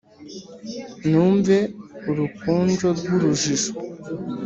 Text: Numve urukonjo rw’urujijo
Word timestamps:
Numve 1.09 1.57
urukonjo 2.09 2.87
rw’urujijo 2.97 3.71